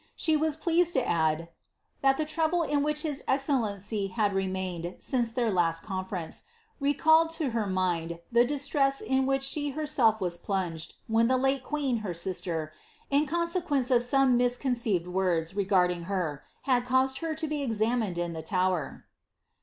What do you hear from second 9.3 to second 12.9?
she herself was plunged when the late queen, her sister,